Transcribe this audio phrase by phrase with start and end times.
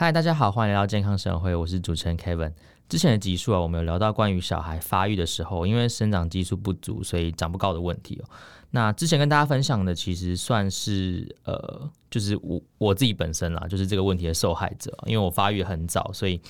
[0.00, 2.52] 嗨，大家好，欢迎来到健康生活会，我是主持人 Kevin。
[2.88, 8.30] 之前的集数啊，我们有聊到关于小孩发育的时候，因为生长激素不足，所以长不高的问题哦。
[8.70, 16.40] 那之前跟大家分享的，其实算是呃，就是我我自己本身啦，就是这个问题的受害者，因为我发育很早，所以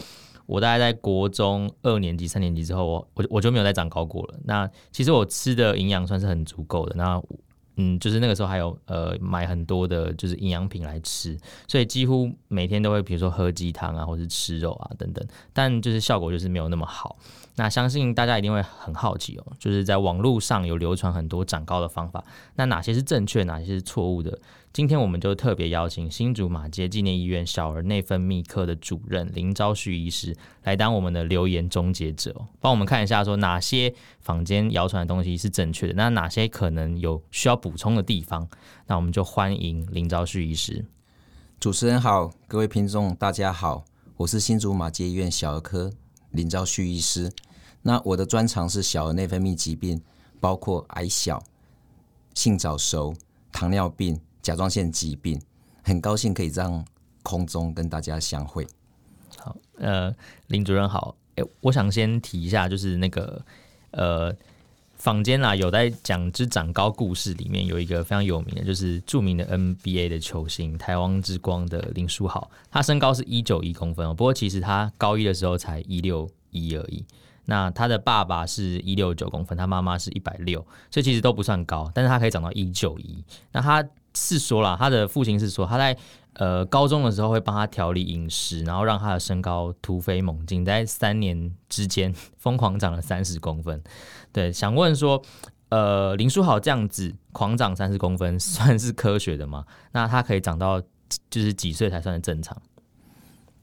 [0.45, 4.35] 我大概在国中二年级、三年级之后，我我我就没有再长高过了。
[4.45, 6.95] 那其实我吃的营养算是很足够的。
[6.95, 7.19] 那
[7.81, 11.39] 嗯，就是那个时候还有呃买很多的，就是营养品来吃，
[11.69, 17.17] 所以几乎每天都会，比如说喝鸡汤啊，或是吃肉啊等等，但就是效果就是没有那么好。
[17.55, 22.25] 那相信大家一定会很好奇哦，就是在网络上有流传很多长高的方法，
[22.57, 24.39] 那哪些是正确，哪些是错误的？
[24.73, 38.49] 今天我们就特别邀请新竹马街纪念医院小儿内分泌科的主任林昭旭医师来当我们的留言终结者，帮我们看一下说哪些坊间谣传的东西是正确的，那哪些可能有需要补充的地方？
[38.87, 40.85] 那我们就欢迎林昭旭医师。
[41.59, 43.85] 主持人好，各位听众大家好，
[44.19, 45.91] 我是新竹马街医院小儿科
[46.31, 47.33] 林昭旭医师。
[47.83, 50.01] 那我的专长是小儿内分泌疾病，
[50.39, 51.43] 包括矮小、
[52.35, 53.15] 性早熟、
[53.51, 55.41] 糖尿病、甲状腺疾病。
[55.83, 56.67] 很高兴可以在
[57.23, 58.67] 空中跟大家相会。
[59.39, 60.15] 好，呃，
[60.49, 63.43] 林主任好，哎，我想先提一下，就是那个
[63.91, 64.35] 呃，
[64.97, 77.05] 坊间啊有在讲之长高故事里面有一个非常有名的，就是著名的 NBA 的球星台湾之光的林书豪，他身高是一九一公分哦，不过其实他高一的时候才一六一而已。
[77.47, 83.25] 那他的爸爸是一六九公分，他妈妈是一百六，所以其实都不算高，但是他可以长到一九一。
[83.53, 83.83] 那他
[84.19, 85.97] 是说了，他的父亲是说他在
[86.35, 93.83] 呃高中的时候会帮他调理饮食，然后让他的身高突飞猛进，在三年之间疯狂长了三十公分。
[94.33, 95.23] 对，想问说，
[95.69, 99.65] 呃，林书豪这样子狂长三十公分算是科学的吗？
[99.93, 100.81] 那他可以长到
[101.31, 102.61] 就是几岁才算是正常？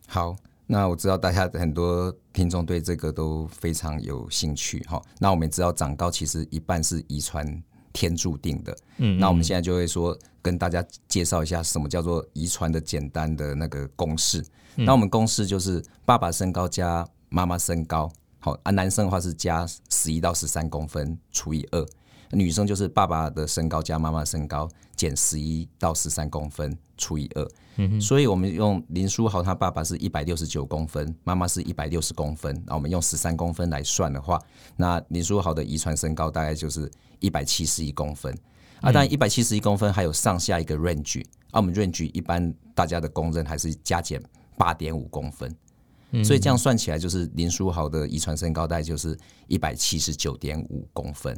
[0.07, 0.35] 好。
[0.67, 4.99] 那我知道大家很多听众对这个都非常有兴趣哈。
[5.19, 7.45] 那我们知道长高其实一半是遗传
[7.95, 14.43] 天注定的，嗯，那我们现在就会说跟大家介绍一下什么叫做遗传的简单的那个公式。
[14.75, 21.85] 那我们公式就是爸爸身高加妈妈身高，好啊，男生的话是加十一到十三公分除以二，
[22.35, 27.47] 女生就是爸爸的身高加妈妈身高减十一到十三公分除以二。
[27.77, 34.41] 嗯，所以，我们用林书豪他爸爸是一百六十九公分，妈妈是一百六十公分，那我们用十三公分来算的话，
[34.77, 38.33] 那林书豪的遗传身高大概就是一百七十一公分。
[38.81, 41.21] 啊，当然一百七十一公分还有上下一个 range，
[41.51, 44.21] 啊，我们 range 一般大家的公认还是加减
[44.57, 45.53] 八点五公分，
[46.23, 49.17] 所以这样算起来就是林书豪的遗传身高大概就是
[49.47, 51.37] 一百七十九点五公分，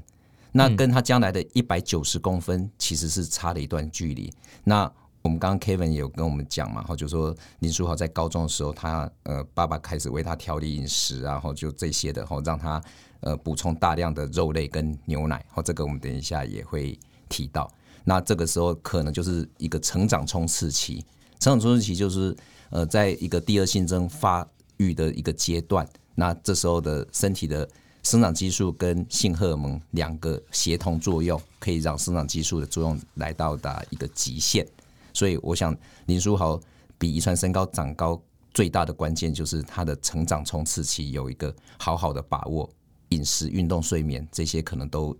[0.57, 4.33] 那跟他将来的一百九十公分其实是差了一段距离。
[4.63, 4.91] 那
[5.21, 12.81] 我们刚刚 Kevin 也有跟我们讲嘛，然后就说林书豪在高中的时候，他呃爸爸开始为他调理饮食，然后就这些的，然后让他
[13.19, 16.97] 呃补充大量的肉类跟牛奶，好，这个我们等一下也会
[17.29, 17.69] 提到。
[18.03, 21.03] 那这个时候可能就是一个成长冲刺期，
[21.39, 22.35] 成长冲刺期就是
[22.69, 24.47] 呃在一个第二性征发
[24.77, 25.85] 育的一个阶段，
[26.15, 27.67] 那这时候的身体的
[28.07, 34.65] 生长激素跟性荷尔蒙两个协同作用，可以让生长激素的作用来到达一个极限。
[35.13, 36.57] 所以我想，林书豪
[36.97, 38.17] 比遗传身高长高
[38.53, 42.69] 最大的关键就是他的成长冲刺期有一个好好的把握，
[43.09, 45.13] 饮食、运动、睡眠这些可能都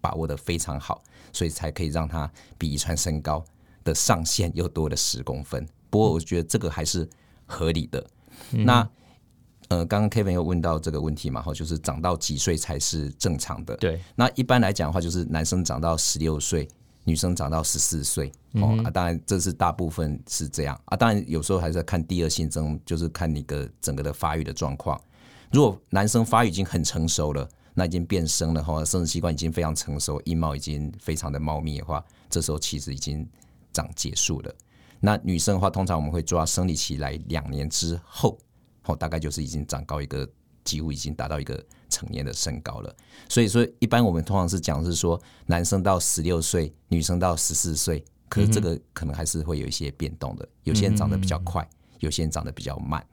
[0.00, 1.00] 把握得非常好，
[1.32, 2.28] 所以才可以让他
[2.58, 3.44] 比遗传身高
[3.84, 5.64] 的上限又多了十公分。
[5.88, 7.08] 不过我觉得这个还是
[7.46, 8.04] 合理的。
[8.50, 8.90] 那
[9.72, 13.74] 呃，刚刚 Kevin 又问到这个问题嘛，哈，就是长到几岁才是正常的？
[13.76, 13.98] 对。
[14.14, 16.68] 那一般来讲的话，就是男生长到十六岁。
[17.04, 24.96] 女生长到十四岁，哦啊，当然这是大部分是这样啊，当然有时候还是要看第二性征，就是看你的整个的发育的状况。
[25.50, 33.28] 如果男生发育已经很成熟了，那已经变声了哈，生殖器官已经非常成熟，阴毛已经非常的茂密的话，这时候其实已经
[33.72, 34.54] 长结束了。
[35.00, 38.38] 那女生的话，通常我们会抓生理期来两年之后，
[38.84, 40.28] 哦，大概就是已经长高一个。
[40.64, 42.96] 几乎已经达到一个成年的身高了，
[43.28, 51.68] 所以说一般我们通常是讲是说男生到十六岁，女生到十四岁，可是这个可能还是会有一些变动的，有些人长得比较快，
[51.98, 53.04] 有些人长得比较慢。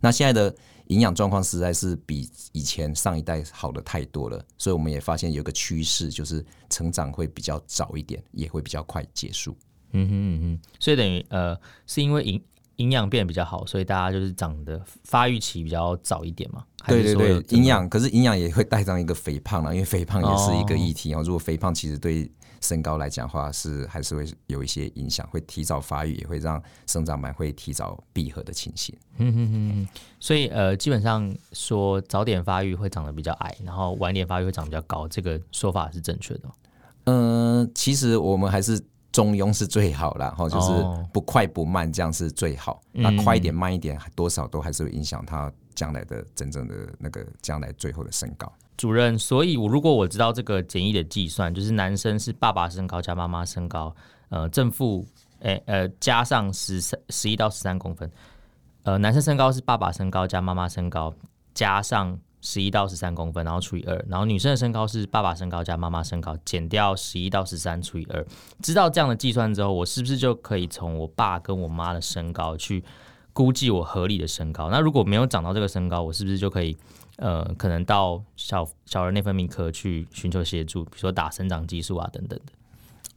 [0.00, 0.52] 那现在的
[0.88, 9.56] 营养状况实在是比以前上一代好的太多了，所以我们也发现有个趋势，就是成长会比较早一点，也会比较快结束。
[9.92, 11.56] 嗯哼嗯哼，所以等于呃
[11.86, 12.42] 是因为营
[12.76, 16.64] 营养变得比较好，所以大家就是长得发育期比较早一点嘛。
[16.86, 21.22] 对对对，营养可是营养也会带上一个肥胖了，因为肥胖也是一个议题哦。
[21.24, 22.30] 如果肥胖其实对
[22.60, 28.94] 身高来讲的话，是还是会有一些影响，会提早发育，也会让生长板会提早闭合的情形。
[29.18, 29.88] 嗯哼哼哼，
[30.20, 36.42] 所以呃，基本上说早点发育会长得比较矮，然后晚点发育会长得比较高，这个说法是正确的。
[37.04, 38.80] 嗯、呃，其实我们还是
[39.16, 40.72] 中庸是最好啦，然后就是
[41.10, 42.74] 不快不慢，这样是最好。
[42.74, 48.52] 哦、那快一点慢一点，多少都还是会影响他将来的真正的那个将来最后的身高。
[48.76, 53.96] 主任，所以我如果我知道这个简易的计算，就是男生是爸爸身高加妈妈身高，
[54.28, 55.02] 呃，正负，
[55.38, 58.10] 诶呃，加上十三十一到十三公分，
[58.82, 61.10] 呃，男生身高是爸爸身高加妈妈身高
[61.54, 68.24] 加上十一到十三公分，然后除以二，然后女生的身高是爸爸身高加妈妈身高减掉十一到十三除以二，
[68.62, 72.84] 知道这样的计算之后，我是不是就可以从我爸跟我妈的身高去
[73.32, 74.70] 估计我合理的身高？
[74.70, 76.76] 那如果没有长到这个身高，我是不是就可以？
[77.18, 82.52] 呃，可能到小小儿内分泌科去寻求协助，比如说打生长激素啊等等的。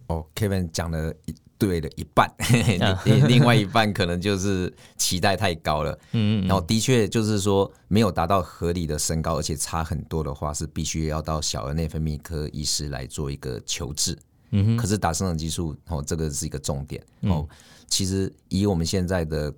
[0.10, 2.30] 哦，Kevin 讲了一对的一半，
[3.28, 5.92] 另外一半可能就是期待太高了。
[6.14, 6.48] 嗯，嗯嗯。
[6.48, 14.18] 然后的确就是说没有达到合理的身高，而且差很多的话，是必须要到小儿内分泌科医师来做一个求治。
[14.52, 14.78] 嗯哼。
[14.78, 17.48] 可是打生长激素哦，这个是一个重点哦。
[17.88, 19.54] 其实以我们现在的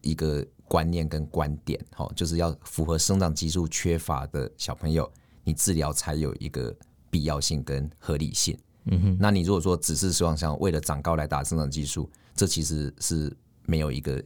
[0.00, 0.42] 一个。
[0.68, 5.08] 观念跟观点，哦，就是要符合生长激素缺乏的小朋友，
[5.44, 6.74] 你治疗才有一个
[7.08, 8.58] 必要性跟合理性。
[8.86, 13.34] 嗯哼，那你如果说只是说想为了长高来打生长激素，这其实是
[13.64, 14.22] 没有一个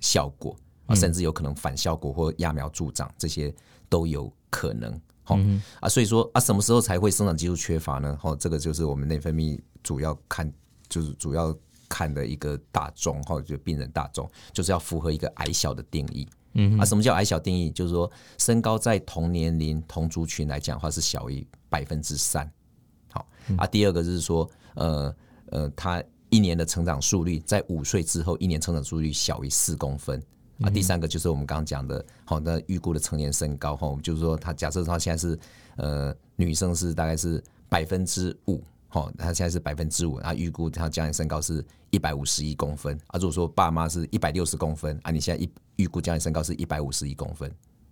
[0.00, 3.54] 效果，啊甚至有可能反效果或揠苗助长，这些
[3.88, 5.00] 都有可能。
[5.24, 5.38] 哈
[5.80, 8.18] 啊，所以说啊，什么时候才会生长激素缺乏呢？
[8.20, 10.52] 哈，这个就是我们内分泌主要看，
[10.88, 11.56] 就是主要。
[11.92, 16.28] 看的一个大众或者就病人大众，就是要符合一个矮小的定义。
[16.54, 17.68] 嗯啊，什么叫矮小定义？
[17.68, 18.08] 就是说
[18.38, 22.48] 身高在同年龄同族群来讲的话是小于百分之三。
[23.12, 23.26] 好
[23.56, 25.14] 啊，第二个就是说，呃
[25.46, 30.22] 呃，他一年的成长速率在五岁之后一年成长速率小于四公分。
[30.62, 35.38] 啊，第三个就是我们刚刚讲的，好，那预估的成年身高哈，就是说他假设他现在是
[35.76, 38.62] 呃女生是大概是百分之五。
[38.92, 42.94] 好，他现在是百分之五，他预估他将来身高是一百五十一公分。
[43.06, 47.48] 啊，如果说爸妈是一百六十公分，啊，你现在一预估将来身高是一百五十一公分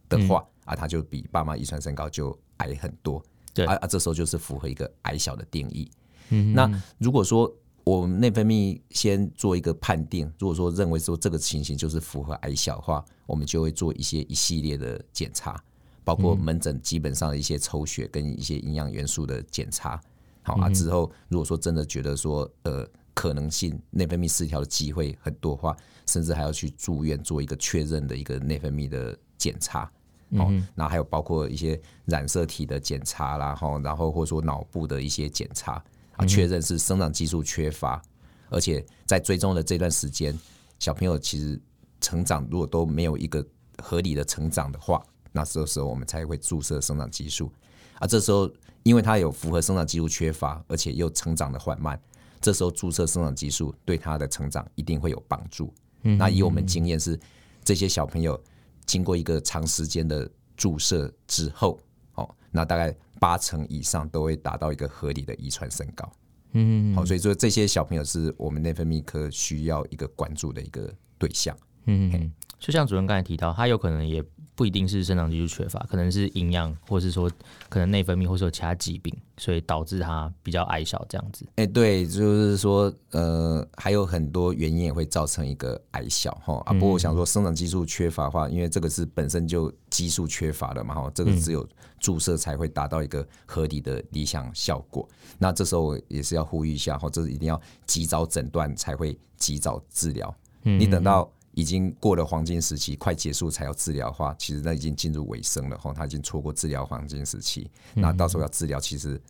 [0.09, 3.23] 的话，嗯、啊，他就比爸妈遗传身高就矮很多。
[3.55, 5.91] 对，啊啊，这时候就是符合一个矮小的定义。
[6.31, 7.53] 嗯，那如果说
[7.85, 15.59] 我们内分泌先做一个判定，如果说认为说这个情形就是符合矮小的话，我们就会做一些一系列的检查，
[16.05, 19.99] 包括门诊基本上的一些抽血跟一些营养元素的检查。
[20.43, 29.91] 好啊，之后如果说真的觉得说呃可能性内分泌失调的机会很多的话，甚至还要去住院做一个确认的一个内分泌的检查。
[30.31, 35.83] 哦，那还有包括一些染色体的检查啦，哈，然后或者说脑部的一些检查
[36.17, 38.03] 啊，确认是生长激素缺乏，
[38.51, 40.39] 而且在追踪的这段时间，
[40.79, 41.61] 小朋友其实
[42.01, 43.45] 成长如果都没有一个
[43.83, 45.03] 合理的成长的话，
[45.33, 47.53] 那这时候我们才会注射生长激素
[47.99, 48.51] 啊，这时候。
[48.85, 52.01] 因为他有符合生长激素缺乏，而且又成长的缓慢，
[52.41, 55.75] 这时候注射生长激素对他的成长一定会有帮助。
[56.05, 57.19] 嗯、那以我们经验是，
[57.63, 58.41] 这些小朋友
[58.89, 61.79] 经过一个长时间的注射之后，
[62.15, 66.11] 哦，那大概八成以上都会达到一个合理的遗传身高。
[66.53, 71.55] 嗯，好，所以说这些小朋友是我们内分泌科需要一个关注的一个对象。
[71.85, 74.25] 嗯，就像主任刚才提到，他有可能也。
[74.55, 77.31] 不一定是生长激素缺乏，可能是营养，或是说
[77.69, 81.45] 可能内分泌，或是有其他疾病，所以导致它比较矮小这样子。
[81.51, 86.73] 哎、欸，对，就是说，呃，还有很多原因也会造成一个矮小哈啊。
[86.73, 91.65] 不过我想说，生长激素缺乏的话，因为这个是本身就激素缺乏的嘛哈，这个只有
[92.01, 95.09] 注射才会达到一个合理的理想效果。
[95.39, 100.35] 那这时候也是要呼吁一下哈，这是一定要及早诊断才会及早治疗。
[100.65, 101.31] 你等到。
[101.59, 109.21] 已经过了黄金时期，快结束才要治疗的话，其实那已经进入尾声了哈，他已经错过治疗黄金时期，那到时候要治疗，其实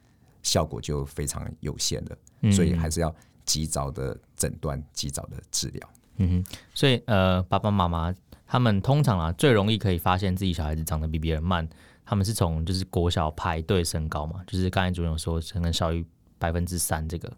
[0.42, 3.14] 效果就非常有限了，所以还是要
[3.46, 5.88] 及早的诊断，及早的治疗。
[6.18, 8.14] 嗯哼，所以呃，爸爸妈妈
[8.46, 11.66] 他们通常啊，最容易可以发现自己小孩子长得比别人慢，
[12.04, 16.04] 他们是从就是国小排队身高嘛，就是刚才主任有说可能小于
[16.38, 17.32] 百分之三这个。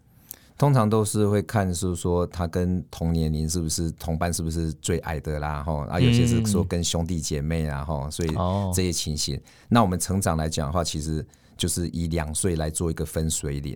[0.61, 5.63] 通常都是会看，是说他跟同年龄是不是同班，是不是最矮的啦？
[5.63, 8.29] 哈啊，有些是说跟兄弟姐妹啊，哈，所以
[8.71, 9.41] 这些情形。
[9.67, 11.25] 那我们成长来讲的话，其实
[11.57, 13.75] 就是以两岁来做一个分水岭。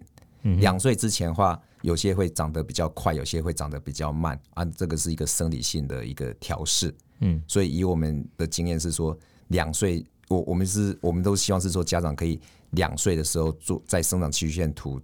[0.59, 6.93] 两岁之前的话，有些会长得比较快，有些会长得比较慢啊，这个是一个生理性的一个调试。
[7.21, 12.39] 嗯，所以以我们的经验是说，两岁，我我们是，我们都希望是说家长可以
[12.73, 15.01] 两岁的时候做在生长曲线图。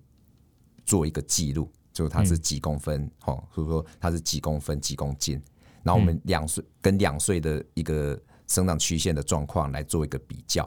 [0.85, 5.41] 做一个记录，就它是几公分，哦、嗯，所以说它是几公分几公斤。
[5.83, 10.63] 然后我们两岁跟两岁的一个生长曲线的状况来做一个比较。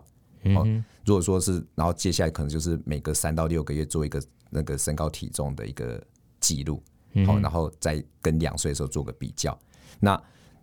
[0.56, 0.66] 哦，
[1.06, 6.02] 如果说是，然后接下来可能就是每隔三到六个月做一个那个身高体重的一个
[6.40, 6.82] 记录。
[7.26, 9.56] 好，然后再跟两岁的时候做个比较。
[10.00, 10.20] 那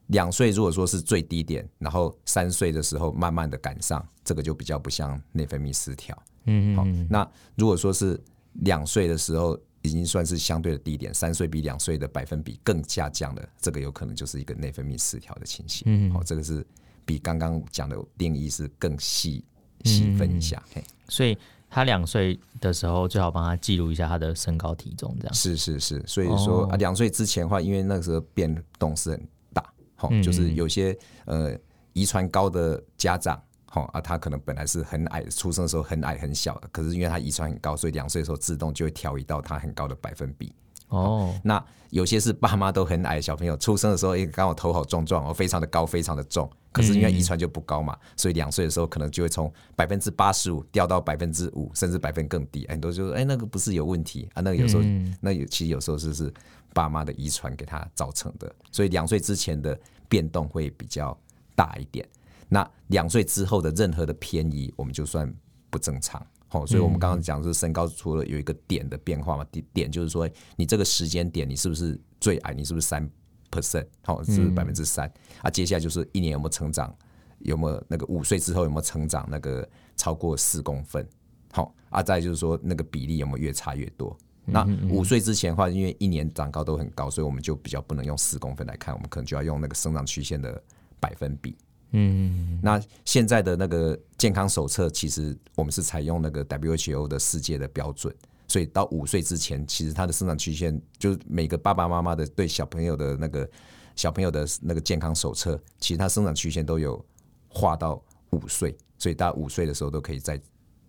[0.08, 6.15] 两岁如果说是最低点，然后三岁的时候慢慢的赶上，这个就比较不像内分泌失调。
[6.43, 8.22] 嗯，好，那如果说是
[8.53, 15.84] 两岁的时候已经算是相对的低点，三岁比两岁的百分比更下降了，这个有可能就是一个内分泌失调的情形。
[15.86, 16.65] 嗯，好，这个是
[17.05, 19.43] 比刚刚讲的定义是更细
[19.86, 20.62] 细分一下。
[20.74, 21.38] 嘿，所以。
[21.74, 26.03] 他两岁的时候，最好帮他记录一下他的身高体重，这样是是是。
[26.05, 30.93] 所以说啊，两岁之前的话，因为那个时候变动是很大，好、嗯，就是有些
[31.24, 31.58] 呃
[31.93, 33.41] 遗传高的家长，
[33.73, 40.53] 哈啊，他可能本来是很矮，出生的时候很矮很小的，可是因为他遗传很高，所以两岁的时候自动就会调移到他很高的百分比。
[40.89, 46.51] 哦，那有些是爸妈都很矮的小朋友，出生的时候哎刚好头好壮壮哦，非常的高，非常的重。
[46.73, 52.67] 可是因为遗传就不高嘛，所以两岁的时候可能就会从百分之八十五掉到百分之五，甚至百分更低。
[52.67, 54.41] 很多就说，哎，那个不是有问题啊？
[54.41, 54.83] 那个有时候，
[55.21, 56.33] 那有其实有时候是是
[56.73, 58.53] 爸妈的遗传给他造成的。
[58.69, 59.77] 所以两岁之前的
[60.09, 61.17] 变动会比较
[61.55, 62.05] 大一点。
[62.53, 65.34] 那两岁之后的任何的偏移，我们就算
[65.70, 66.22] 不正常。
[66.50, 72.53] 好，所以我们刚刚讲是身高除了有一个点的变化嘛，点点就是说你这个时间点你是不是最矮？
[72.53, 73.10] 你是不是三
[73.50, 75.10] ？percent 好，是百分之三
[75.41, 75.50] 啊。
[75.50, 76.93] 接下来就是一年有没有成长，
[77.39, 79.65] 有没有那个五岁之后有没有成长，那个
[79.96, 81.08] 超过四公分
[81.53, 82.03] 好啊。
[82.03, 84.13] 再就是说那个比例有没有越差越多。
[84.43, 90.62] 那五岁之前的话，因为一年长高都很高，所以我们就比较不能用四公分来看，我们可能就要用那个生长曲线的
[91.00, 91.55] 百分比。
[91.91, 98.13] 嗯，那现在的那个健康手册，其实我们是采用那个 WHO 的世界的标准。
[98.48, 103.50] 所以到五岁之前，其实他的生长曲线，就是每个爸爸妈妈的对小朋友的那个
[103.95, 107.01] 小朋友的那个健康手册，其实他生长曲线都有
[107.48, 110.38] 画到五岁，所以到五岁的时候都可以在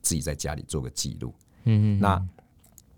[0.03, 1.33] 自己在家里做个记录。
[1.65, 2.01] 嗯嗯。
[2.01, 2.21] 那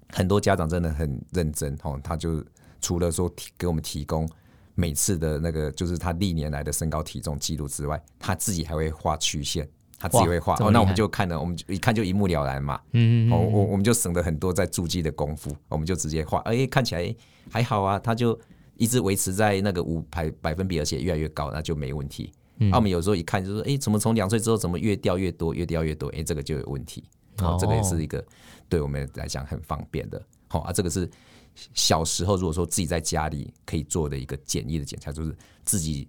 [0.08, 2.42] 很多家长真的很认真哦，他就
[2.80, 4.26] 除了说提给我们提供
[4.74, 9.68] 每次的那个就是他历年来的身高体重记录之外，他自己还会画曲线。
[9.96, 12.78] 他自己会画，哦，那我们就看了，我们一看就一目了然嘛。
[12.92, 17.14] 嗯嗯，我我我们就省了很多在注记的功夫，我们就直接画，哎、欸，看起来
[17.48, 18.38] 还好啊，他就
[18.76, 22.30] 一直维持在那个五百百分比，而且越来越高，那就没问题。
[22.58, 26.08] 嗯，啊，我们有时候一看就是说，哎、欸，怎么从两岁之后怎么越掉越多，越掉越多？
[26.10, 27.02] 哎、欸，这个就有问题。
[27.38, 28.22] 哦，这个也是一个
[28.68, 30.22] 对我们来讲很方便的。
[30.48, 31.08] 好啊，这个是
[31.74, 36.08] 小时候如果说自己在家里可以做的一个简易的检查，就是自己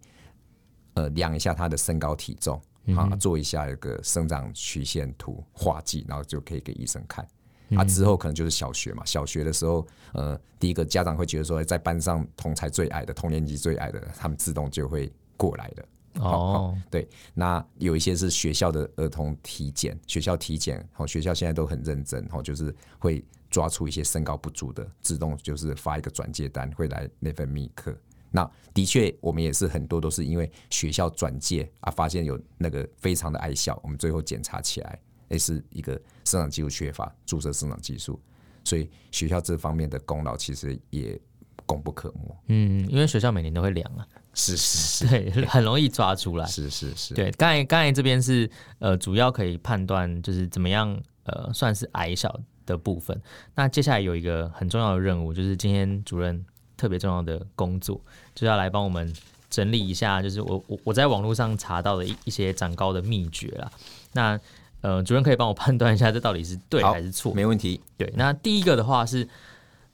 [0.93, 2.61] 呃量一下他的身高体重。
[2.95, 7.27] 啊，做一下一个生长曲线图画记，然后就可以给医生看。
[7.75, 9.03] 啊，之后可能就是小学嘛。
[9.03, 15.85] 小学的时候，呃，第一个家长会觉得说，在班上同才最矮的，同年级最矮的，他们自动就会过来的。
[16.21, 17.09] 哦，对。
[17.33, 23.25] 那有一些是学校的儿童体检，学校体检，好，学校现在都很认真，哈，就是会
[23.55, 27.97] 抓出一些身高不足的，自动就是发一个转介单，会来内分泌科。
[28.29, 35.93] 那的确，我们也是很多都是因为学校转介啊，发现有那个非常的矮小，我们最后检查起来，那是一个
[36.25, 38.19] 生长激素缺乏，注射生长激素，
[38.65, 41.17] 所以学校这方面的功劳其实也
[41.65, 42.37] 功不可没。
[42.47, 46.45] 嗯，因为学校每年都会量啊，是是是，对，很容易抓出来。
[46.45, 53.19] 是是是，对，刚才刚才这边是呃，主要可以判断就是怎么样呃，算是矮小的部分。
[53.55, 56.45] 那接下来有一个很重要的任务，就是今天主任。
[56.77, 57.95] 特别重要的工作，
[58.33, 59.11] 就是要来帮我们
[59.49, 63.71] 整理一下，就是我我我在网络上查到的一一些长高的秘诀啦。
[64.11, 64.37] 那
[64.81, 67.33] 呃，主任可以帮我判断一下，这到底是对还是错？
[67.33, 67.79] 没问题。
[67.97, 69.25] 对，那第一个的话是，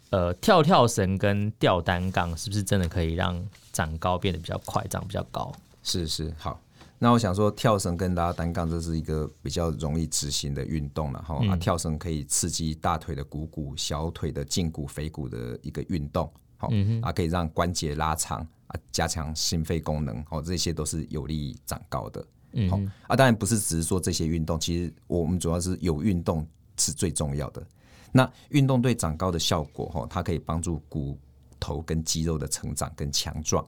[0.09, 3.39] 呃，跳跳绳跟吊单杠是不是真的可以让
[3.71, 5.53] 长高变得比较快，长比较高？
[5.83, 6.59] 是是好。
[7.03, 11.35] 那我想说，跳绳跟拉单杠这是一个比较容易执行的运动了哈。
[11.49, 16.31] 啊，跳绳可以刺激大腿的股骨、小腿的胫骨、腓骨的一个运动。
[16.57, 16.69] 好
[17.01, 22.23] 啊，可以让关节拉长啊，加强心肺功能哦，这些都是有利长高的。
[22.69, 27.65] 好啊，当然不是只是说这些运动，其实我们主要是有运动是最重要的。
[28.11, 31.17] 那运动对长高的效果哈，它可以帮助骨
[31.59, 33.65] 头跟肌肉的成长跟强壮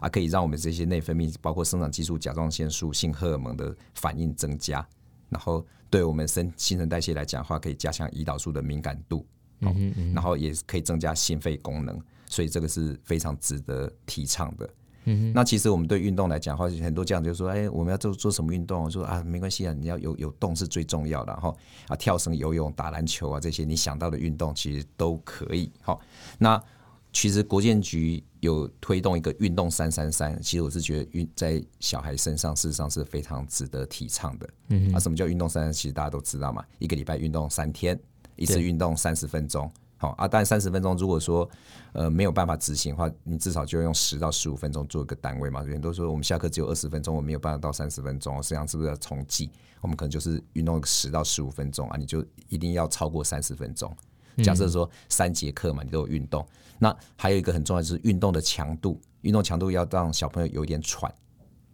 [0.00, 4.86] 啊，可以让我们这些内分泌，包括生长激素、甲状腺素、性荷尔蒙的反应增加，
[5.28, 9.26] 然后对我们身新陈代谢来讲的话，可以加强胰岛素的敏感度，
[9.60, 12.00] 嗯然后也可以增加心肺功能。
[12.30, 14.68] 所以这个是非常值得提倡的。
[15.04, 21.34] 嗯，那其实我们对运动来讲的话，很多家长就说：“哎，我们要做做什么运动？”我说啊，没关系啊，你要有有动是最重要的。
[21.40, 25.72] 哈啊，跳绳、游泳、打篮球啊，这些你想到的运动其实都可以。
[25.80, 25.98] 好，
[26.36, 26.62] 那
[27.12, 34.48] 其实国建局有推动一个运动三三三，其实我是觉得运在小孩身上事实上是非常值得提倡的。
[34.68, 35.72] 嗯，啊，什么叫运动三三？
[35.72, 37.98] 其实大家都知道嘛，一个礼拜运动三天，
[38.36, 39.70] 一次运动三十分钟。
[39.96, 41.48] 好啊，但三十分钟，如果说
[41.92, 45.60] 呃没有办法执行的话，你至少就用十到十五分钟做一个单位嘛。
[45.62, 49.50] 有人都说我们下课只有二十分钟，我没有办法到三十分钟，实际上是不是要重计？
[49.80, 53.92] 我们可能就是运动十到十五分钟啊，你就一定要超过三十分钟。
[54.42, 56.46] 假设说三节课嘛，你都有运动，
[56.78, 61.12] 那还有一个很重要的是运动的强度，运动强度要让小朋友有一点喘，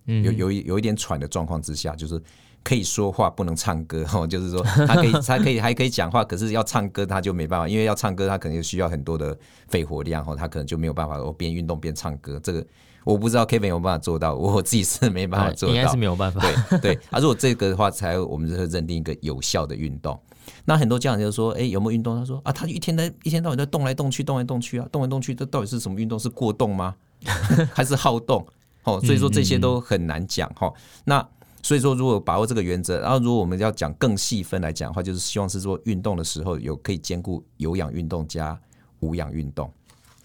[0.07, 2.23] 有有一有一点喘的状况之下，就是。
[2.67, 9.37] 可以说话不能唱歌 哦，就是说他可以， 他可以还可以讲话，可是要唱歌他就没办法，因为要唱歌他可能需要很多的
[9.69, 12.41] 肺活量哦，他可能就没有办法我边运动边唱歌。
[12.43, 12.67] 这个
[13.05, 16.41] 我不知道 Kevin 有办法做到，我自己是没办法做到，应该是没有办法。
[16.41, 20.19] 对对，啊、如果这个的话，才我们就会认定一个有效的运动。
[20.65, 22.17] 那很多家长就说，哎，有没有运动？
[22.19, 26.19] 他说啊，他一天在一天到晚在动来动去，动来动去啊，动来动去，这到底是什么运动？
[26.19, 26.95] 是过动吗？
[27.73, 28.47] 还是好动？
[28.85, 30.73] 哦，所以说这些都很难讲哈。
[31.05, 31.27] 那
[31.63, 38.61] 所以说，如果把握这个原则，然后如果我们要讲更细分来讲的话，就是希望是说运动的时候有可以兼顾有氧运动加
[39.01, 39.73] 无氧运动。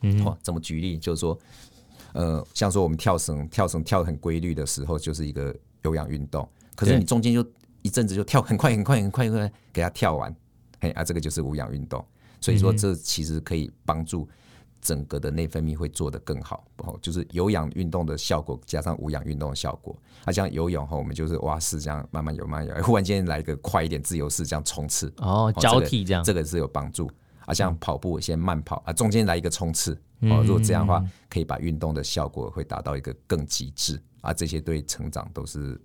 [0.02, 0.98] 嗯，好，怎么举例？
[0.98, 1.40] 就是说，
[2.12, 6.46] 呃，像说我们跳绳，跳绳跳很规律的时候，就是一个有氧运动。
[6.76, 7.42] 可是你中间就
[7.82, 10.36] 一阵子就跳很快很快很快很快，给它跳完，
[10.82, 12.06] 嘿啊，这个就是无氧运动。
[12.42, 14.28] 所以说，这其实可以帮助。
[14.82, 19.94] 整个的内分泌会做得更好，哦，就是有氧运动的效果加上无氧运动的效果。
[20.24, 22.82] 啊，像游泳哈，我们就是蛙式这样慢慢游，慢慢游。
[22.82, 27.12] 忽然间来一个快一点自由式这样冲刺，哦，交替这样，这个是有帮助。
[27.46, 35.78] 啊，像跑步先慢跑啊，中间来一个冲刺，哦，如果这样的话，可以把运动的效果会达到一个更极致啊，这些对成长都是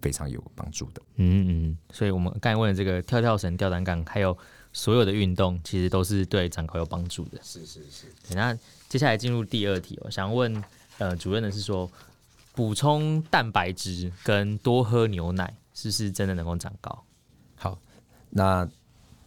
[0.00, 1.02] 非常有帮助的。
[1.16, 4.36] 嗯嗯，所以我们刚才问的这个跳跳绳、吊单杠，还有。
[4.72, 7.40] 所有的运动其实都是对长高有帮助的。
[7.42, 8.06] 是是是。
[8.36, 8.56] 那
[8.88, 10.62] 接下来进入第二题，我想问
[10.98, 11.90] 呃主任的是说，
[12.54, 17.02] 补充蛋白质跟多喝牛奶是不是真的能够长高？
[17.56, 17.76] 好，
[18.28, 18.64] 那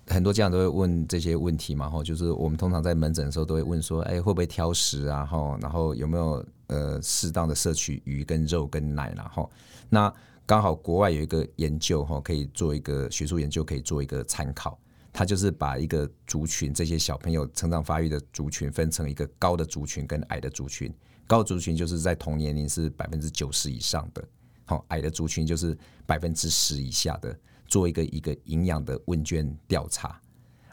[0.08, 5.26] 很多家长都会问这些问题嘛，吼，就是我们通常在门诊的时候都会问说，哎，会不会挑食啊？
[5.26, 9.52] 吼，然后有没有呃适当的摄取鱼跟肉跟奶然后，
[9.90, 10.14] 那
[10.46, 14.78] 刚好国外有一个研究哈，可以做一个学术研究，可以做一个参考。
[15.12, 20.94] 他就是把一个族群，这些小朋友成长发育的族群分成一个高的族群跟矮的族群。
[21.28, 24.28] 高的族群就是在同年龄是百分之九十以上的，
[24.66, 27.38] 好，矮的族群就是百分之十以下的。
[27.66, 30.22] 做一个一个营养的问卷调查，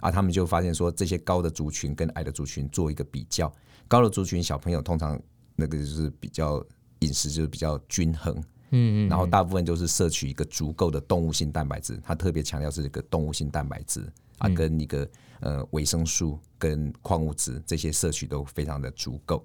[0.01, 3.51] 啊，他们就发现说，这些高的族群跟矮的族群做一个比较，
[3.89, 5.19] 高的族群小朋友通常
[5.55, 6.63] 那个就是比较
[6.99, 14.05] 饮食就是比较均衡，嗯嗯，然后大部分都是摄取一个足够的动物性蛋白质，他特别强调是一个动物性蛋白质。
[14.39, 15.07] 啊，跟一个
[15.41, 19.45] 呃维生素跟矿物质这些摄取都非常的足够。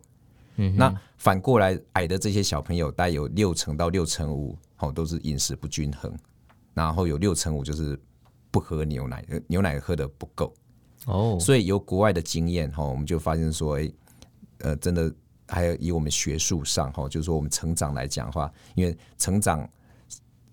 [0.56, 6.18] 嗯，那反过来矮的这些小朋友，大概有六成到六成五，哦都是饮食不均衡。
[6.74, 8.00] 然后有六成五就是
[8.50, 10.54] 不喝牛奶，牛奶喝的不够。
[11.08, 13.92] 哦，所以由国外的经验哈，我们就发现说，哎，
[14.60, 15.14] 呃，真的
[15.48, 19.70] 还有以我们学术上哈，就是说我们成长来讲的话，因为成长。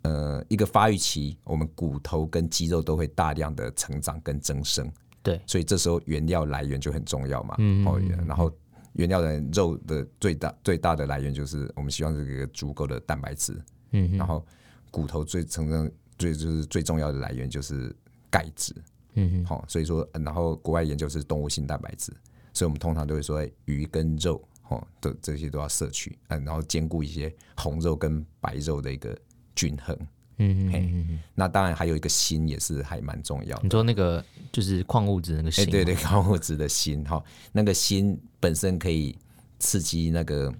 [0.04, 7.54] 呃，一个发育期，我们骨头跟肌肉都会大量的成长跟增生，对，所以这时候原料来源就很重要嘛。
[7.58, 8.50] 嗯，哦，然后
[8.94, 13.56] 原料的肉的最大最大的来源就是我们希望是一个足够的蛋白质。
[13.92, 14.44] 嗯，然后
[14.90, 17.94] 骨头最成长最就是最重要的来源就是
[18.28, 18.74] 钙质。
[19.14, 22.12] 嗯，好，所以说，然后国外研究是动物性蛋白质，
[22.52, 29.16] 所以我们通常都会说鱼跟肉，哦，的这些都要摄取，嗯，然后兼顾一些红肉跟白肉的一个。
[29.54, 29.94] 均衡，
[30.38, 33.62] 嗯嗯嗯，那当然还有一个锌也是还蛮重要的。
[33.64, 39.14] 你说那个就是矿物质那个锌，欸，对对，矿物质的锌哈，那个锌本身可以
[39.58, 40.50] 刺激那个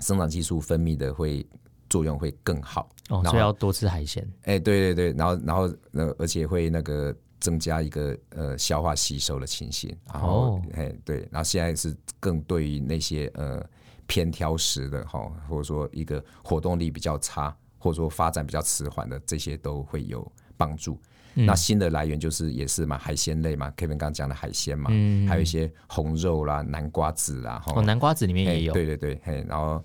[0.00, 1.46] 生长激素分泌的会
[1.90, 2.88] 作用会更好。
[3.10, 4.26] 哦，所以要多吃海鲜。
[4.44, 9.94] 哎，欸，对对对，然后然后呃，而且会那个增加一个呃消化吸收的情形。
[10.12, 13.64] 然后哎，哦，对，然后现在是更对于那些呃
[14.06, 17.54] 偏挑食的哈，或者说一个活动力比较差。
[17.76, 20.26] 或者说发展比较迟缓的这些都会有
[20.56, 20.98] 帮助。
[21.34, 29.84] 嗯、那新的来源就是也是嘛，海鲜类嘛，Kevin 刚刚讲的海鲜嘛，嗯、还有一些红肉啦、南瓜子啦，哦，南瓜子里面也有，对对对，嘿，然后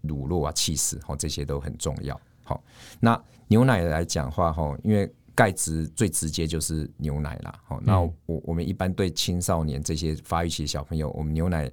[0.00, 2.18] 乳酪啊、起司，哦，这些都很重要。
[2.42, 2.64] 好，
[3.00, 7.60] 那牛奶来讲的话，哈，因为钙质最直接就是牛奶啦。
[7.66, 11.70] 好，那我我们一般对青少年这些发育期的小朋友，我们牛奶。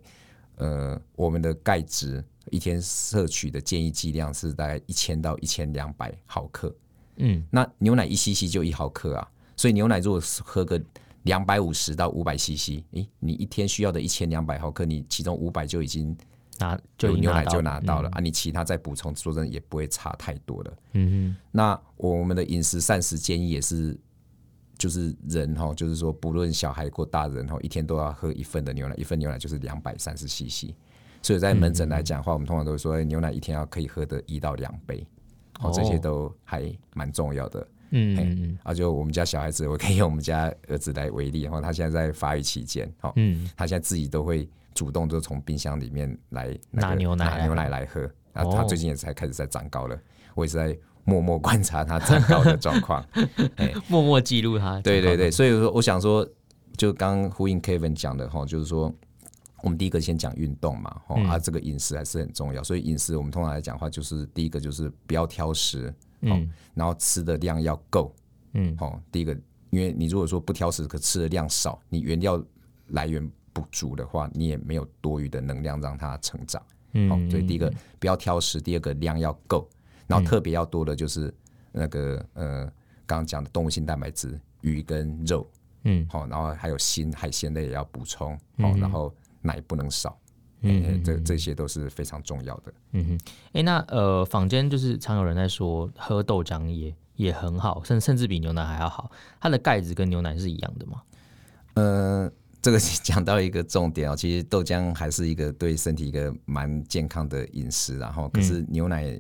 [0.58, 6.74] 呃，我们的钙质一天摄取的建议剂量是大概一千到一千两百毫克。
[7.16, 10.80] 嗯，那牛奶一 CC 就一毫克啊，所以牛奶如果喝个
[11.24, 16.16] 两百五十到五百 CC，诶，你一天需要的一千两百毫克，你其中五百就已经
[16.64, 20.74] 拿就有牛奶就拿到了、嗯、啊，你其他再补充，说真的也不会差太多的。
[20.94, 23.98] 嗯哼，那我们的饮食膳食建议也是。
[24.76, 30.74] 就是人哈，就是说，不论小孩或大人哈，一天都要喝一份的牛奶，一份牛奶就是两百三十 CC。
[31.22, 35.08] 所以在门诊来讲的话，我们通常都会说，牛奶一天要可以喝的一到两杯，
[35.62, 37.66] 哦，这些都还蛮重要的。
[37.94, 38.60] 嗯嗯嗯。
[38.64, 48.04] 啊，就我们家小孩子，我可以用我们家儿子来为例，然后他现在在发育期间，哈，嗯，他现在自己都会主动就从冰箱里面来拿牛奶拿牛奶来喝。
[48.34, 49.98] 啊，他最近也才开始在长高了，
[50.36, 50.78] 我也是在。
[51.06, 53.06] 默默观察他长高的状况，
[53.90, 54.80] 默默记录他。
[54.80, 56.26] 对对对，所以说我想说，
[56.78, 58.90] 就刚呼应 Kevin 讲的哈，就是说，
[59.62, 62.64] 我们第一个先讲运动嘛，哈、嗯，啊，这个饮食还是很重要。
[62.64, 65.94] 所以饮食我们通常来讲的话，就是第一个就是不要挑食，
[66.32, 68.14] 嗯，然后吃的量要够，
[68.54, 69.34] 嗯，好，第一个，
[69.70, 72.44] 因为你如果说不挑食，可吃的量少，你原料
[72.88, 76.62] 来源不足的话，你也没有多余的能量让它成长，
[76.94, 79.68] 嗯，所以第一个不要挑食，第二个量要够。
[80.06, 81.34] 然后特别要多的就是
[81.72, 82.66] 那个呃，
[83.06, 85.50] 刚刚讲的动物性蛋白质，鱼跟肉，
[85.84, 90.20] 嗯，好，然后还有锌、海鲜类也要补充，好，然后奶不能少，
[90.64, 92.74] 嗯，这这些都是非常重要的。
[92.94, 93.20] 嗯哼，
[93.54, 101.02] 哎，那呃，坊间就是常有人在说喝豆浆也也很好，甚甚至比牛奶还要好，它的钙质跟牛奶是一样的吗？
[101.76, 109.20] 呃，这个 讲到一个重点哦，其实豆浆还是一个对身体一个蛮健康的饮食，然后可是牛奶。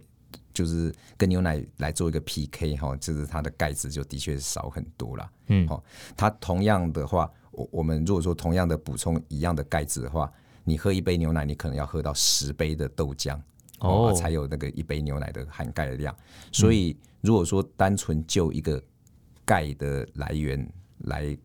[0.53, 5.31] 就是跟牛奶来做一个 PK 哈，就是它的钙质就的确少很多了。
[5.47, 5.83] 嗯，好，
[6.15, 10.31] 它同样的话，我我们如果说同样的补充一样的钙质的话，
[10.63, 13.39] 你喝一杯牛奶，你可能要喝到十杯的豆浆
[13.79, 16.15] 哦，才有那个一杯牛奶的含钙的量。
[16.51, 18.81] 所以如果说单纯就一个
[19.45, 20.65] 钙的来源
[20.99, 21.37] 来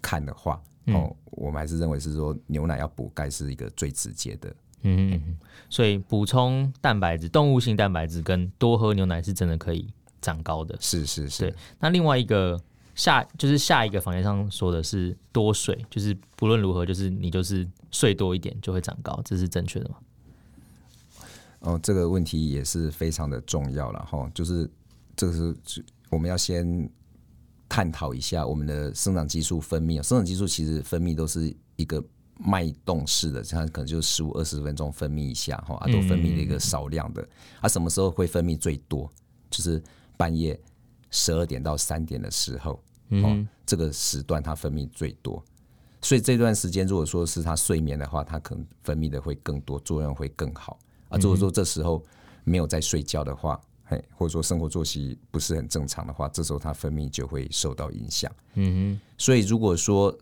[0.00, 4.54] 看的话，哦，我们还是认为是说牛奶要补钙是一个最直接的。
[4.84, 5.36] 嗯嗯，
[5.70, 9.88] 所以补充蛋白质、动物性蛋白质跟多喝牛奶是真的可以
[10.20, 10.76] 长高的。
[10.80, 11.54] 是是是。
[11.78, 12.60] 那另外一个
[13.02, 19.96] 下就是下一个房间上说的是多睡，就是不论如何，就是你就是睡多一点就会长高，这是正确的吗？
[21.60, 24.70] 哦，这个问题也是非常的重要了哈，就是
[25.16, 26.88] 这个是我们要先
[27.68, 29.96] 探讨一下我们的生长激素分泌。
[30.02, 32.04] 生长激素其实分泌都是一个。
[32.44, 37.22] 脉动式的，它可能就十五二十分钟分泌一下哈，啊，都分泌了一个少量的。
[37.60, 39.08] 啊，什么时候会分泌最多？
[39.48, 39.80] 就是
[40.16, 40.58] 半夜
[41.10, 42.82] 十二点到三点的时候，
[43.22, 45.42] 哦，这个时段它分泌最多。
[46.00, 50.78] 所以这段时间，如果说是他睡眠的话，他可能分泌的会更多，作用会更好。
[51.08, 52.02] 啊，如果说这时候
[52.44, 58.30] 没有在睡觉的话，嘿，或者说生活作息不是很正常的话，这时候它分泌就会受到影响。
[58.54, 60.16] 嗯哼，所以如果说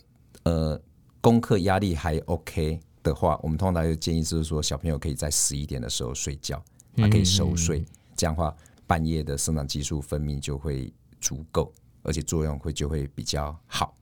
[0.45, 0.81] 呃。
[1.23, 6.65] 功课压力还 OK 的话，我们通常就建议就是说，小朋友可以在十一点的时候睡觉，
[6.97, 7.85] 他可以熟睡，
[8.17, 11.71] 这样的话半夜的生长激素分泌就会足够，
[12.03, 13.95] 而且作用会就会比较好。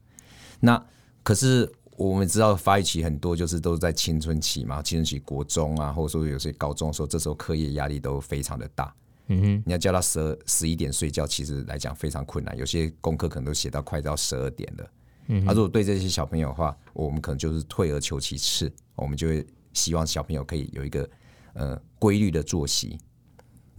[0.59, 0.83] 那
[1.23, 8.93] 可是我们知道发育期很多就是都是在青春期嘛，青春期国中啊，或者说有些高中的时候，这时候课业压力都非常的大。
[9.27, 14.91] 嗯哼，你要叫他十二十一点睡觉，其实来讲非常困难，有些功课可能都写到快到十二点了。
[15.27, 21.07] 嗯，啊，如果对这些小朋友的话，我们可能就是退而求其次，我们就会希望小朋友可以有一个
[21.53, 22.97] 呃规律的作息。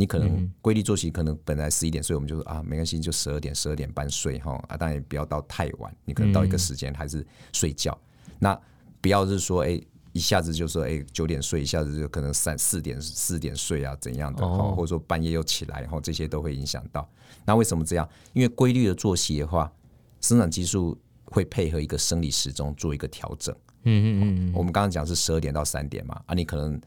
[0.00, 7.96] 你可能规律作息，可能本来十一点睡，我们就说啊，没关系，就十二点、十二点半睡哈啊，当然也不要到太晚，你可能到一个时间还是睡觉。
[8.38, 8.58] 那
[9.02, 9.80] 不要是说，哎，
[10.12, 17.08] 一下子就说，哎，九点睡，一下子就可能三四点、四点睡啊，怎样的哈，或者说半夜又起来，然后这些都会影响到。
[17.44, 18.08] 那为什么这样？
[18.32, 19.70] 因为规律的作息的话，
[20.20, 20.98] 生长激素。
[21.32, 23.54] 会配合一个生理时钟做一个调整。
[23.84, 26.80] 嗯嗯嗯，我们刚刚讲是十二点到三点嘛，啊，你可能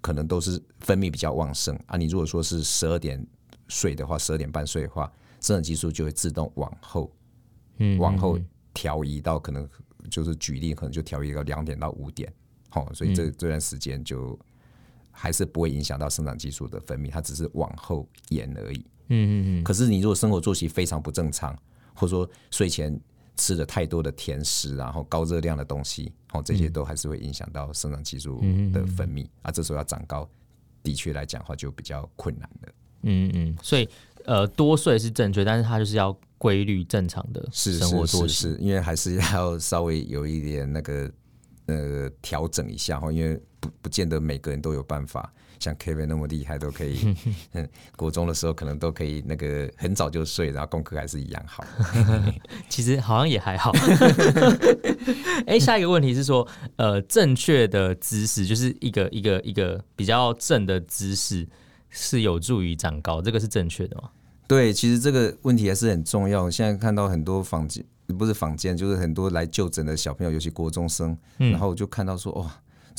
[0.00, 1.96] 可能都是分泌比较旺盛啊。
[1.96, 3.24] 你如果说是十二点
[3.68, 5.10] 睡的话，十二点半睡的话，
[5.40, 7.12] 生长激素就会自动往后，
[7.78, 8.38] 嗯，往后
[8.74, 9.68] 调移到可能
[10.10, 12.32] 就是举例，可能就调移到两点到五点。
[12.68, 14.38] 好，所以这这段时间就
[15.10, 18.78] 还是不会影响到生长激素的分泌，它只是往后延而已。
[19.08, 19.64] 嗯嗯嗯。
[19.64, 21.56] 可是你如果生活作息非常不正常，
[21.94, 22.98] 或者说睡前
[23.40, 28.38] 吃了太多的甜食，然后高热量的东西，哦，这些都还是会影响到生长激素
[28.70, 29.50] 的分泌、嗯、啊。
[29.50, 30.28] 这时候要长高，
[30.82, 32.72] 的确来讲的话就比较困难了。
[33.04, 33.88] 嗯嗯，所以
[34.26, 41.10] 呃，多睡是正确，但是它就是要规律正常的生活作息，因为还是要稍微有一点那个
[41.64, 43.10] 呃调整一下哈。
[43.10, 45.32] 因为不不见得每个人都有办法。
[45.58, 47.14] 像 Kevin 那么厉害，都可以。
[47.52, 51.62] 嗯，国中的时候可能都可以那个很早就睡，然后功课还是一样好。
[52.70, 53.70] 其实好像也还好。
[55.46, 61.46] 哎、欸，下一个问题是说，呃，正确的姿势就是一个一个一个比较正的姿势，
[61.90, 64.08] 是有助于长高，这个是正确的吗？
[64.48, 66.50] 对，其实这个问题还是很重要。
[66.50, 67.84] 现在看到很多房间，
[68.18, 72.50] 不是房间，就是很多来就诊的小朋友，尤其国中生，嗯、然后我就看到说，哇，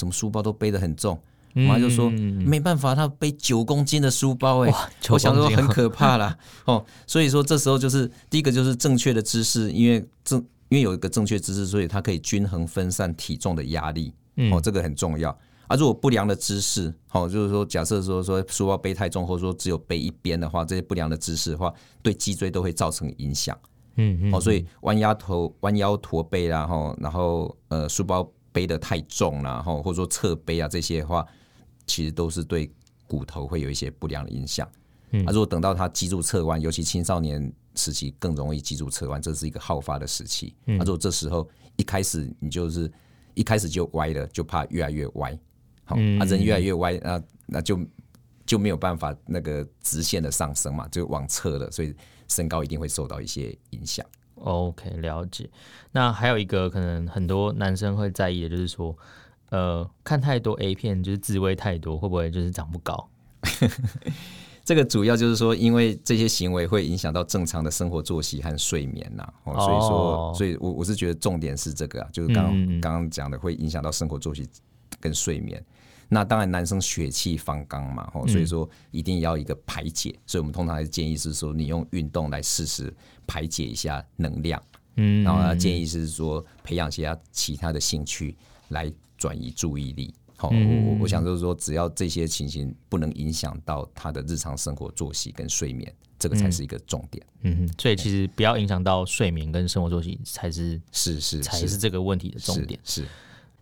[0.01, 1.15] 怎么书包都背得很重。
[1.53, 4.73] 我妈就说、嗯、没办法，他背九公斤的书包，哎，
[5.09, 6.35] 我想说很可怕啦。
[6.65, 6.83] 哦。
[7.05, 14.11] 所以说这时候就是第一个就是正确的姿势，因为正因为有一个正确姿势，所以它可以均衡分散体重的压力，
[14.51, 15.29] 哦，这个很重要。
[15.67, 23.57] 而、啊、如果不良的姿势，哦，就是说假设说说书包背太重，或者说只有背一边的话，这些不良的姿势的话，对脊椎都会造成影响。
[23.97, 24.33] 嗯嗯。
[24.33, 31.25] 哦，所以弯腰头、弯腰驼背啦，然后然后呃书包背的太重了，哈，或者说侧背啊这些的话。
[31.87, 32.71] 其实都是对
[33.05, 34.69] 骨头会有一些不良的影响。
[35.09, 40.55] 嗯，啊，如果等到他脊柱侧弯，尤其青少年时期更容易脊柱侧弯，这是一个好发的时期。
[40.67, 42.89] 嗯，啊，如果这时候一开始你就是
[43.33, 45.37] 一开始就歪了，就怕越来越歪。
[45.83, 47.77] 好，啊，人越来越歪，那那就
[48.45, 51.93] 就没有办法那个直线的上升嘛，就往侧了，所以
[52.29, 54.05] 身高一定会受到一些影响。
[54.43, 55.49] OK，了解。
[55.91, 58.95] 那还有一个可能很多男生会在意的就是说。
[59.51, 63.09] 呃，看太多 A 片就是自慰太多，会不会就是长不高？
[64.63, 72.45] 这个主要就是说，因为这些行为会影响到正常的生活作息和睡眠呐、啊哦，所以说，所以我我是觉得重点是这个啊，就是刚
[72.79, 74.47] 刚刚讲的会影响到生活作息
[75.01, 75.61] 跟睡眠。
[76.13, 82.93] 那当然，男生血气方刚嘛，吼，所以说一定要一个排解，所以我们通常还是建议是说，你用运动来试试
[83.25, 84.61] 排解一下能量，
[84.97, 88.35] 嗯，然后他，建议是说培养其他其他的兴趣
[88.69, 88.91] 来。
[89.17, 97.23] 转移注意力，好，我我想就是说，只要这些情形不能影响到他的日常生活作息跟睡眠，这个才是一个重点。
[97.43, 102.79] 嗯哼，所以其实不要影响到睡眠跟生活作息才是是是才是这个问题的重点。
[102.83, 103.07] 是，是，是。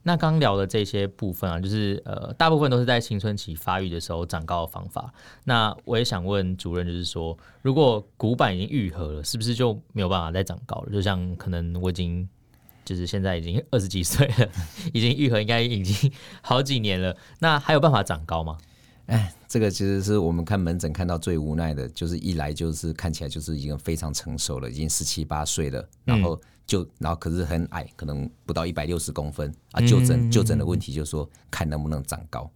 [0.04, 5.14] 那刚聊的这些部分啊，就是呃，大部分都是在青春期发育的时候长高的方法。
[5.44, 10.92] 那我也想问主任，就是说，如果骨板已经愈合了，是不是就没有办法再长高了？
[10.92, 12.28] 就像可能我已经。
[12.86, 14.50] 就是现在已经二十几岁了，
[14.94, 17.16] 已经愈合，应该已经好几年了。
[17.38, 18.58] 那还有办法长高吗？
[19.10, 29.82] 哎，这个其实是我们看门诊看到最无奈的，就是一来就是看起来就是已经非常成熟了，已经十七八岁了，然后就然后可是很矮，可能不到一百六十公分啊。
[29.88, 32.52] 就诊就诊的问题就是说看能不能长高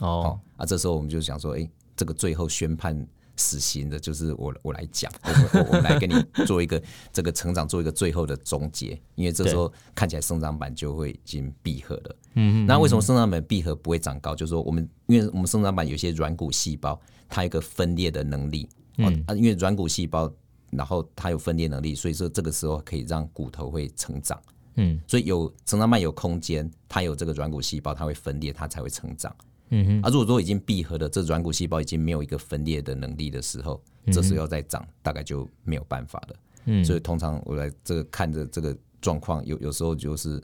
[0.00, 0.40] 哦。
[0.56, 3.06] 啊，这时候我们就想说，哎，这个最后宣判。
[3.38, 12.16] 死刑的，就是我我来讲，我我我来跟你做一个这个成长做一个最后的总结，因为这时候看起来生长板就会已经闭合了。
[12.34, 14.34] 嗯，那为什么生长板闭合不会长高？
[14.34, 18.68] 就是说我们因为我们生长板有些软骨细胞，它有一个分裂的能力。
[18.98, 20.30] 嗯，啊，因为软骨细胞，
[20.70, 24.40] 然后它有分裂能力，所以说这个时候可以让骨头会成长。
[24.74, 29.34] 嗯，所以有生长板有空间，它有这个软骨细胞，它会分裂，它才会成长。
[29.70, 33.80] 嗯哼，啊，如果说已经闭合的，这软骨细胞已经没有一个分裂的能力的时候，
[34.12, 36.36] 这时候要再长，大概就没有办法了。
[36.64, 40.42] 嗯，所以通常我来这个看着这个状况，有有时候就是，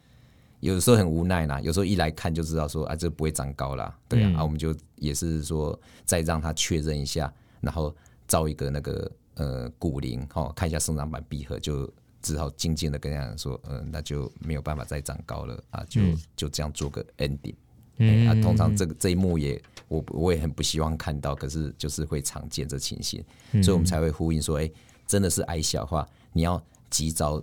[0.60, 1.60] 有时候很无奈啦。
[1.60, 7.94] 有时候一来看就知道说啊，这不会长高啦，对啊，啊，我们就也是说再让他确认一下，然后
[8.28, 16.00] 照一个那个呃骨龄哦，看一下生长板闭合，就只好静静的跟他说，嗯、呃，那就没有办法再长高了啊，就
[16.36, 17.54] 就这样做个 ending。
[18.00, 23.22] 嗯，啊，通常这个这一幕也我我也很不希望看到，可是就是会常见这情形，
[23.62, 24.72] 所以我们才会呼应说，哎、欸，
[25.06, 27.42] 真的是矮小的话，你要及早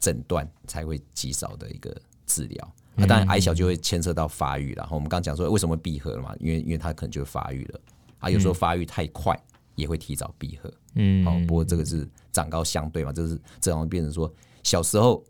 [0.00, 2.74] 诊断才会及早的一个治疗。
[2.96, 4.82] 那当然矮小就会牵涉到发育了。
[4.82, 6.34] 然后我们刚讲说为什么闭合了嘛？
[6.40, 7.80] 因为因为它可能就会发育了
[8.18, 9.38] 啊，有时候发育太快
[9.76, 10.72] 也会提早闭合。
[10.94, 14.32] 嗯，好，不过这个是长高相对嘛，就是这样变成说
[14.64, 15.22] 小时候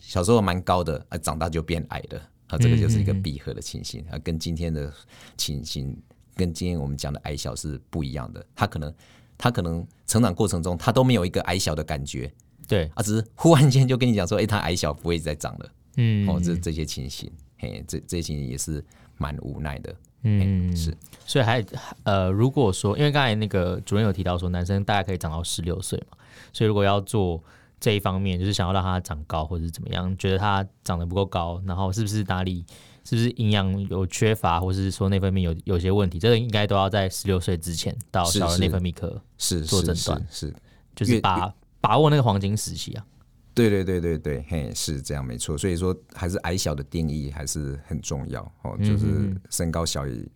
[0.00, 2.20] 小时候蛮高的，啊，长大就变矮了。
[2.48, 4.92] 啊，这个就是一个闭合的情形啊，跟今天的
[5.36, 5.96] 情形，
[6.34, 8.44] 跟今天我们讲的矮小是不一样的。
[8.54, 8.94] 他可能，
[9.38, 12.30] 他可能成长过程中，他都没有一个矮小的感觉，
[12.68, 18.84] 对，啊，只是忽然间就跟你讲说，哎、欸，他矮小不会再长了，嗯，哦，这这些情形，嘿，这这些情形也是
[19.16, 20.94] 蛮无奈的，嗯，是，
[21.26, 21.64] 所以还
[22.02, 26.18] 呃，如果说，因为刚才那个主任有提到说，男生大概可以长到十六岁嘛，
[26.52, 27.42] 所以如果要做。
[27.84, 30.16] 这一方面就是想要让他长高，或者是怎么样？
[30.16, 32.64] 觉得他长得不够高，然后是不是哪里
[33.04, 36.18] 是不是营养有缺乏，或者是说内分泌有有些问题？
[36.18, 40.56] 这个应该都要在十六岁之前到小儿内分泌科是做诊断，是，是，是，是
[40.96, 43.04] 就是把把握那个黄金时期啊。
[43.52, 45.58] 对对对对对，嘿，是这样没错。
[45.58, 50.26] 所以说，还是矮小的定义还是很重要哦，就是身高小于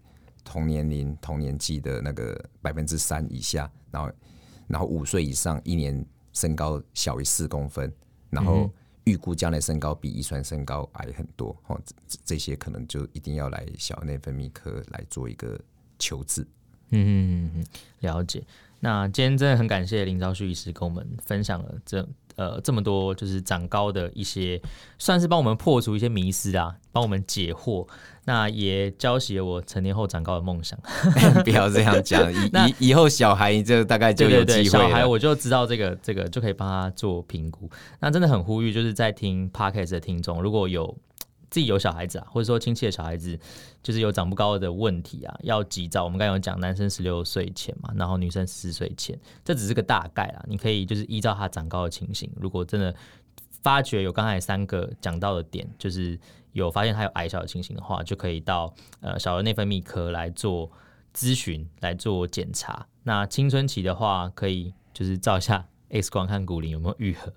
[0.44, 4.12] 同年龄同年纪的那个百分之三以下，然后
[4.66, 6.04] 然后五岁以上一年
[6.38, 7.92] 身高小于四公分，
[8.30, 8.70] 然后
[9.02, 15.58] 预估将来身高比遗传身高矮很多哦，这这些可能就一定要来小内分泌科来做一个
[15.98, 16.42] 求治。
[16.90, 17.66] 嗯嗯嗯，
[18.00, 18.44] 了解。
[18.80, 24.60] 那今天真的很感谢林昭旭医师跟我们分享了这呃这么多，就是长高的一些，
[24.98, 27.86] 算是帮我们破除一些迷思啊，帮我们解惑。
[28.24, 30.78] 那也浇熄了我成年后长高的梦想。
[31.44, 32.36] 不要这样讲，以
[32.78, 34.62] 以以后小孩就大概就有机会了。
[34.62, 37.68] 对对对，小孩我就知道这个这个就可以帮他做评估。
[38.00, 40.96] 那真的很呼吁，就是在听 Podcast 的听众，如果有。
[41.50, 43.38] 自己有小孩子啊，或者说亲戚的小孩子，
[43.82, 46.04] 就是有长不高的问题啊，要及早。
[46.04, 50.44] 我们刚刚有讲，男生十六岁前嘛，然后女生十岁前，这只是个大概啊。
[50.46, 52.94] 你可以就是依照他长高的情形，如果真的
[53.62, 56.18] 发觉有刚才三个讲到的点，就是
[56.52, 60.70] 有发现他有矮小的情形的话，就可以到呃小儿内分泌科来做
[61.14, 62.86] 咨询，来做检查。
[63.02, 67.32] 那青春期的话，可以就是照一下 X 光，看骨龄有没有愈合，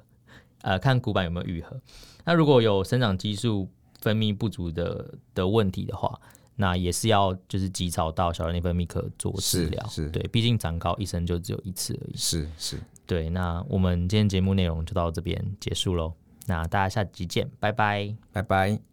[0.64, 1.80] 呃，看骨板有没有愈合。
[2.26, 3.70] 那如果有生长激素
[4.02, 6.20] 分泌不足的的问题的话，
[6.56, 9.88] 那也是要就是及早到小儿内分泌科做治疗。
[9.88, 12.18] 是，对，毕竟长高一生就只有一次而已。
[12.18, 13.30] 是是，对。
[13.30, 16.14] 那我们今天节目内容就到这边结束喽。
[16.48, 18.91] 那大家下集见，拜拜，拜拜。